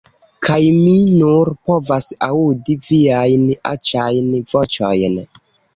"Kaj 0.45 0.61
mi 0.77 0.95
nur 1.17 1.51
povas 1.69 2.09
aŭdi 2.29 2.79
viajn 2.89 3.47
aĉajn 3.75 4.35
voĉojn!" 4.55 5.25